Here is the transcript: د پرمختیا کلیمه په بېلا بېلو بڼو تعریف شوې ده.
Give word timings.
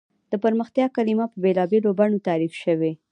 د 0.31 0.33
پرمختیا 0.43 0.85
کلیمه 0.95 1.25
په 1.31 1.37
بېلا 1.43 1.63
بېلو 1.71 1.91
بڼو 1.99 2.25
تعریف 2.27 2.53
شوې 2.63 2.91
ده. 2.93 2.93